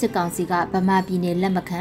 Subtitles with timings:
[0.00, 1.80] စစ်ကောင်စီကဗမာပြည်နယ်လက်မခံ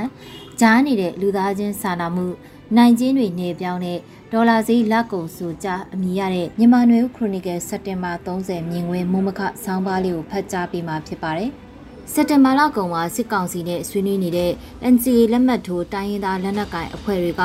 [0.59, 2.27] ကြားနေတဲ့လူသားချင်းစာနာမှု
[2.75, 3.99] နိုင်ကျင်းတွေနေပြောင်းတဲ့
[4.31, 11.51] ဒေါ်လာဈေးလက်ကုံစုကြားအမိရတဲ့မြန်မာနွေဦးခရိုနီကယ်စက်တင်ဘာ30မြင်ကွင်းမုံမခဆောင်းပါးလေးကိုဖတ်ကြားပေးမှာဖြစ်ပါတယ်။
[12.13, 14.51] စက်တင်ဘာလကုန်မှာစစ်ကောင်စီနဲ့ဆွေးနွေးနေတဲ့
[14.93, 17.43] NCA လက်မှတ်ထိုးတိုင်းရင်းသားလက်နက်ကိုင်အဖွဲ့တွေက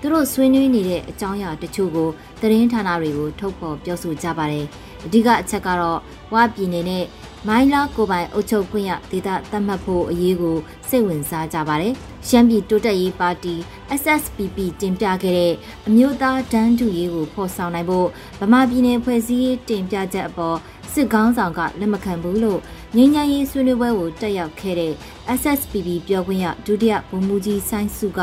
[0.00, 2.08] သူတို့ဆွေးနွေးနေတဲ့အကြောင်းအရာတချို့ကို
[2.40, 4.66] သတင်းဌာနတွေကိုထုတ်ဖော်ပြောဆိုကြပါတယ်။
[5.04, 5.98] အဓိကအချက်ကတော့
[6.34, 7.04] ဝါပြည်နယ်နဲ့
[7.48, 10.56] မိုင်းလာကိုပိုင်အုပ်ချုပ်ခွင့်ရဒေသသတ်မှတ်ဖို့အရေးကို
[10.88, 11.94] စိတ်ဝင်စားကြပါတယ်။
[12.28, 13.54] ရှမ်းပြည်တိုးတက်ရေးပါတီ
[14.00, 15.54] SSPP တင်ပြခဲ့တဲ့
[15.86, 18.08] အမျိုးသားဒန်းတူရေးကိုဖော်ဆောင်နိုင်ဖို့
[18.40, 20.56] ဗမာပြည်နယ်ဖွဲ့စည်းရေးတင်ပြချက်အပေါ်
[20.92, 22.60] စစ်ကောင်းဆောင်ကလက်မခံဘူးလို့
[22.96, 24.92] ငင်းညမ်းရေးဆွေးနွေးပွဲကိုတက်ရောက်ခဲ့တဲ့
[25.40, 28.20] SSPP ပြောခွင့်ရဒုတိယဗိုလ်မှူးကြီးဆိုင်းစုက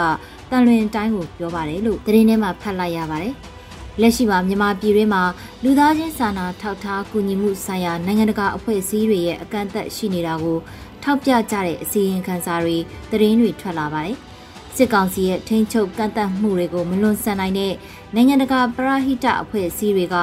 [0.49, 3.35] တန်လွင်တိုင်းကိုပြောပါတယ်လို့သတင်းထဲမှာဖတ်လိုက်ရပါတယ်။
[3.99, 5.23] လက်ရှိမှာမြန်မာပြည်တွင်းမှာ
[5.63, 10.57] လူသားချင်းစာနာထောက်ထားကူညီမှုဆိုင်ရာနိုင်ငံတကာအဖွဲ့အစည်းတွေရဲ့အကန့်အသတ်ရှိနေတာကို
[11.03, 12.77] ထောက်ပြကြတဲ့အစီရင်ခံစာတွေ
[13.11, 14.17] သတင်းတွေထွက်လာပါတယ်။
[14.75, 17.73] စစ်ကောင်စီရဲ့ထိန်းချုပ်ကန့်သတ်မှုတွေကိုမလွန်ဆန်နိုင်တဲ့
[18.15, 20.15] နိုင်ငံတကာပရဟိတအဖွဲ့အစည်းတွေက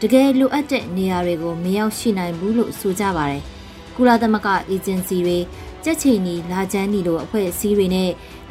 [0.00, 3.42] တကယ်လိုအပ်တဲ့နေရာတွေကိုမရောက်ရှိနိုင်ဘူးလို့ဆိုကြပါတယ်။
[3.96, 5.38] ကုလသမဂ္ဂအေဂျင်စီတွေ
[5.84, 8.10] ကြက်ချီနီလာချမ်းနီလိုအဖွဲ့အစည်းတွေနဲ့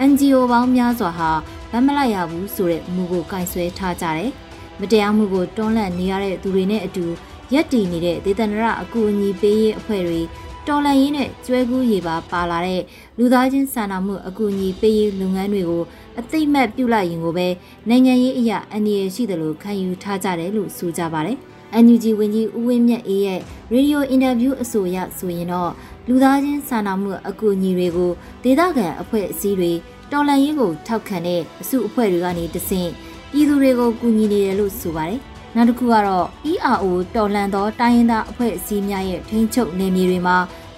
[0.10, 1.32] NGO ပေါင်းများစွာဟာ
[1.72, 4.32] ဗတ်မလိုက်ရဘူးဆိုတဲ့မူကိုကင်ဆယ်ထားကြတယ်။
[4.80, 7.06] မတရားမှုကိုတွန်းလှန်နေရတဲ့သူတွေနဲ့အတူ
[7.54, 10.22] ရက်တည်နေတဲ့ဒေသနာရအကူအညီပေးရေးအဖွဲ့တွေ
[10.68, 12.82] တော်လှန်ရေးနဲ့ကျွဲကူးရေးပါပါလာတဲ့
[13.18, 15.84] လူသားချင်းစာနာမှုအကူအညီပေးရေးလုပ်ငန်းတွေကို
[16.20, 17.48] အသိမှတ်ပြုလိုက်ရင်ကိုပဲ
[17.90, 21.38] နိုင်ငံရေးအရာအန္တရာယ်ရှိတယ်လို့ခံယူထားကြတယ်လို့ဆိုကြပါတယ်။
[21.86, 23.40] NUG ဝန်ကြီးဦးဝင်းမြတ်အေးရဲ့
[23.74, 25.72] ရေဒီယိုအင်တာဗျူးအဆိုအရဆိုရင်တော့
[26.08, 28.12] လူသားချင်းစာနာမှုအကူအညီတွေကို
[28.44, 29.72] ဒေသခံအဖွဲ့အစည်းတွေ
[30.12, 32.90] တော်လှန်ရေးကိုထောက်ခံတဲ့အစုအဖွဲ့တွေကနေတဆင့်
[33.34, 35.20] ပြည်သူတွေကိုကူညီနေတယ်လို့ဆိုပါတယ်။
[35.56, 40.38] နောက်တစ်ခုကတော့ ERO တော်လှန်သောတိုင်းရင်းသားအဖွဲ့အစည်းများရဲ့ထိန်းချုပ်နယ်မြေတွေမှာ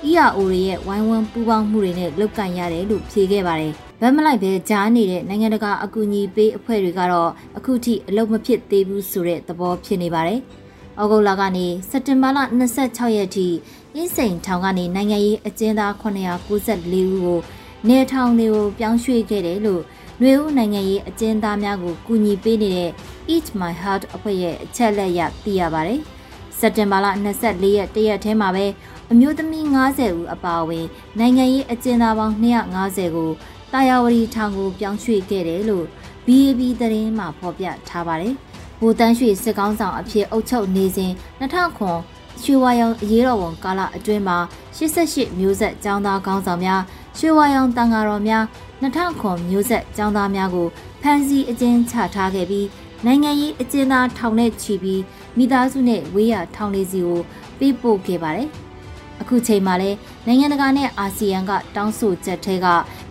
[0.09, 10.39] ERO တွေရဲ့ဝိုင်းဝန်းပူးပေါင်းမှုတွေနဲ့လုပ်ကိုင်ရတယ်လို့ဖြေခဲ့ပါတယ်။ဗတ်မလိုက်ပဲကြားနေတဲ့နိုင်ငံတကာအကူအညီပေးအဖွဲ့တွေကတော့အခုထိအလုပ်မဖြစ်သေးဘူးဆိုတဲ့သဘောဖြစ်နေပါတယ်။
[11.01, 12.39] ဩဂုတ်လကနေစက်တင်ဘာလ
[12.77, 13.47] 26ရက်ထိ
[13.95, 17.39] အင်းစိန်ထောင်ကနေနိုင်ငံရေးအကျဉ်းသား994ဦးကို
[17.87, 19.81] နေထောင်တွေကိုပြောင်းရွှေ့ခဲ့တယ်လို့
[20.20, 22.90] ຫນွေဦးနိုင်ငံရေးအကျဉ်းသားများကိုကူညီပေးနေတဲ့
[23.34, 26.00] Eat My Heart အဖွဲ့ရဲ့အချက်လက်ရသိရပါတယ်။
[26.58, 27.06] စက်တင်ဘာလ
[27.40, 28.66] 24ရက်တရက်ထဲမှာပဲ
[29.10, 30.86] အမျိုးသမီး90ဦးအပါအဝင်
[31.18, 33.30] နိုင်ငံရေးအကျဉ်းသားပေါင်း250ကို
[33.72, 35.86] တာယာဝတီထောင်ကိုပြောင်းရွှေ့ခဲ့တယ်လို့
[36.26, 38.34] BAB သတင်းမှာဖော်ပြထားပါတယ်။
[38.80, 44.38] ဘူတန်းရွှေစစ်ကောင်းဆောင်အဖြစ်အုပ်ချုပ်နေစဉ်2000ရွှေဝါရောင်အရေးတော်ဝန်ကာလအတွင်းမှာ
[44.76, 46.80] 88မျိုးဆက်ចောင်းသားကောင်းဆောင်များ
[47.17, 48.43] ရွှေဝါရောင်တန်ဃာတော်များ
[48.81, 50.67] 2000ခွန်မျိုးဆက်ចောင်းသားများကို
[51.01, 52.67] ဖမ်းဆီးအကျဉ်းချထားခဲ့ပြီး
[53.05, 55.01] နိုင်ငံရေးအကျဉ်းသားထောင်နဲ့ချီပြီး
[55.37, 57.21] မိသားစုနဲ့ဝေးရထောင်လေးစီကို
[57.59, 58.49] ပေးပို့ခဲ့ပါတယ်။
[59.21, 59.89] အခုချိန်မှာလဲ
[60.25, 62.67] နိုင်ငံတကာနဲ့အာဆီယံကတောင်းဆိုချက်ထဲက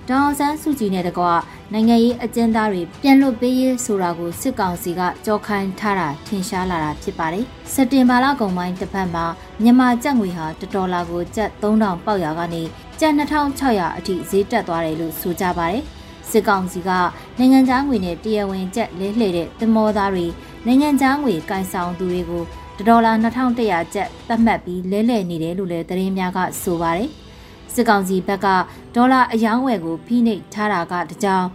[0.09, 1.25] ဒေါအောင်ဆန်းစုကြည်နဲ့တကွ
[1.73, 9.25] နိုင်ငံရေးအကျဉ်းသားတွေပြန်လွတ်ပေးရေးဆိုတာကိုစစ်ကောင်စီကကြောခိုင်းထားတာထင်ရှားလာတာဖြစ်ပါတယ်။စက်တင်ဘာလကုန်ပိုင်းတစ်ပတ်မှာ
[9.63, 12.63] မြန်မာကျပ်ငွေဟာတဒေါ်လာကိုကျပ်3000ပေါက်ရာကနေ
[13.01, 15.83] ကျပ်2600အထိဈေးတက်သွားတယ်လို့ဆိုကြပါတယ်။
[16.31, 16.91] စစ်ကောင်စီက
[17.39, 20.27] နိုင်ငံသားငွေနဲ့တရားဝင်ကျပ်လဲလှယ်တဲ့သမောသားတွေ
[20.67, 22.45] နိုင်ငံသားငွေကင်ဆောင်သူတွေကို
[22.89, 27.11] ဒေါ်လာ2100ကျပ်သတ်မှတ်ပြီးလဲလှယ်နေတယ်လို့လည်းသတင်းများကဆိုပါတယ်။
[27.75, 28.47] စစ်ကောင်စီဘက်က
[28.95, 31.47] ဒေါ်လာအယောင်းဝယ်ကိုဖိနှိပ်ထားတာကတကြောင်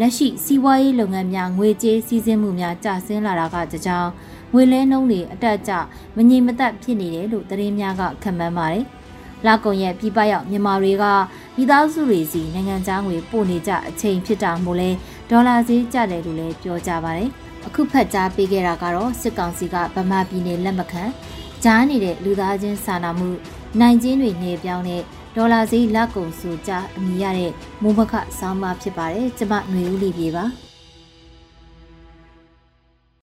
[0.00, 4.08] လက်ရှိစီးပွားရေးလုပ်ငန်းများငွေကြေးစည်းစိမ်မှုများကျဆင်းလာတာကတကြောင်
[4.52, 5.72] ငွေလဲနှုန်းတွေအတက်အကျ
[6.16, 8.84] မငြိမ်မသက်ဖြစ်နေတယ်လို့သတင်းများကခန့်မှန်းပါတယ်။
[9.46, 11.04] လာကုန်ရဲ့ပြပရောက်မြန်မာတွေက
[11.56, 14.90] မိသားစုတွေစီနိုင်ငံခြားငွေပို့နေကြအချိန်ဖြစ်တာမို့လဲ
[15.30, 17.30] ဒေါ်လာဈေးကျတယ်လို့လည်းပြောကြပါတယ်။
[17.66, 21.04] အခုဖတ်ကြားပေးခဲ့တာကတော့စစ်ကောင်စီကဗမာပြည်နယ်လက်မခံ
[21.64, 23.28] ကြားနေတဲ့လူသားချင်းစာနာမှု
[23.80, 25.02] နိုင်ကျင်းတွေနေပြောင်းတဲ့
[25.36, 30.44] ဒေါ်လာဈေးလက်ကုန်စုကြအမိရတဲ့မိုးမခဆောင်းပါဖြစ်ပါတယ်ကျမຫນွေဦးလေးပြေပါ